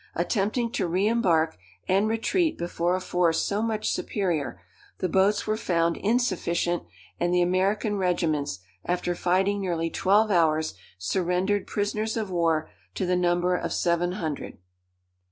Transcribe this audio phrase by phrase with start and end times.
[0.15, 4.59] Attempting to re embark and retreat before a force so much superior,
[4.97, 6.81] the boats were found insufficient,
[7.19, 13.15] and the American regiments, after fighting nearly twelve hours, surrendered prisoners of war, to the
[13.15, 14.57] number of seven hundred.